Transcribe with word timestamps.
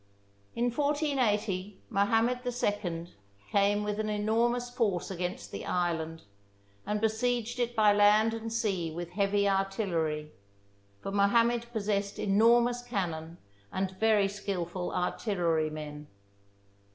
In 0.55 0.71
1480 0.71 1.79
Mohammed 1.91 2.39
II 2.43 3.09
came 3.51 3.83
with 3.83 3.99
an 3.99 4.09
enormous 4.09 4.71
force 4.71 5.11
against 5.11 5.51
the 5.51 5.63
island 5.63 6.23
and 6.87 6.99
besieged 6.99 7.59
it 7.59 7.75
by 7.75 7.93
land 7.93 8.33
and 8.33 8.51
sea 8.51 8.89
with 8.89 9.11
heavy 9.11 9.47
artillery, 9.47 10.31
for 11.03 11.11
Mohammed 11.11 11.67
possessed 11.71 12.17
enormous 12.17 12.81
cannon 12.81 13.37
and 13.71 13.91
very 13.91 14.27
skilful 14.27 14.91
artillerymen. 14.91 16.07